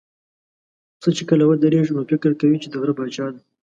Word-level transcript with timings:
پسه 0.99 1.09
چې 1.17 1.23
کله 1.29 1.43
ودرېږي، 1.45 1.91
نو 1.97 2.01
فکر 2.11 2.31
کوي 2.41 2.57
چې 2.63 2.67
د 2.69 2.73
غره 2.81 2.93
پاچا 2.97 3.25
دی. 3.33 3.41